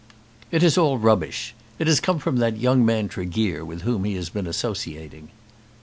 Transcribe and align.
"It 0.49 0.63
is 0.63 0.79
all 0.79 0.97
rubbish. 0.97 1.53
It 1.77 1.85
has 1.85 1.99
come 1.99 2.17
from 2.17 2.37
that 2.37 2.57
young 2.57 2.83
man 2.83 3.07
Tregear, 3.07 3.63
with 3.63 3.83
whom 3.83 4.03
he 4.03 4.15
has 4.15 4.29
been 4.31 4.47
associating." 4.47 5.29